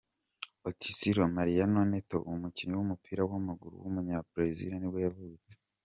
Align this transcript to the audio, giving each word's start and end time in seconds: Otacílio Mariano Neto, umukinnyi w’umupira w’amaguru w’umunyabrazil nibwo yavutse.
Otacílio 0.67 1.23
Mariano 1.37 1.81
Neto, 1.91 2.17
umukinnyi 2.31 2.75
w’umupira 2.75 3.21
w’amaguru 3.29 3.75
w’umunyabrazil 3.83 4.71
nibwo 4.77 4.99
yavutse. 5.05 5.51